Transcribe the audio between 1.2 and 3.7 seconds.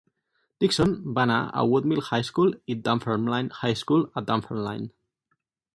anar a Woodmill High School i Dunfermline